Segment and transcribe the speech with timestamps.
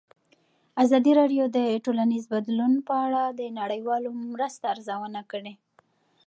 [0.83, 5.53] ازادي راډیو د ټولنیز بدلون په اړه د نړیوالو مرستو ارزونه کړې.